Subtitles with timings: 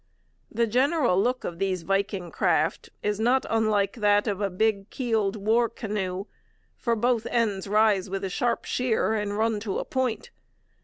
[0.51, 5.35] The general look of these Viking craft is not unlike that of a big keeled
[5.35, 6.25] war canoe,
[6.75, 10.31] for both ends rise with a sharp sheer and run to a point.